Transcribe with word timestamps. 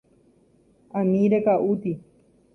Ani 0.97 1.21
reka'úti. 1.31 1.93